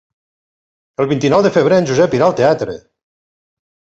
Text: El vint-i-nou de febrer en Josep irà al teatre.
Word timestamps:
El 1.03 1.07
vint-i-nou 1.11 1.43
de 1.47 1.51
febrer 1.59 1.77
en 1.81 1.89
Josep 1.91 2.17
irà 2.19 2.29
al 2.29 2.35
teatre. 2.39 2.77